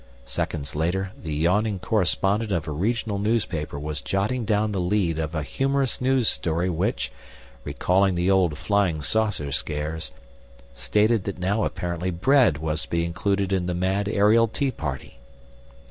[0.25, 5.35] Seconds later, the yawning correspondent of a regional newspaper was jotting down the lead of
[5.35, 7.11] a humorous news story which,
[7.63, 10.11] recalling the old flying saucer scares,
[10.73, 15.19] stated that now apparently bread was to be included in the mad aerial tea party.